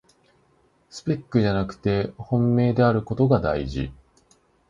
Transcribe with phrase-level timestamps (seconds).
[0.89, 3.93] スペックじゃなくて本命であることがだいじ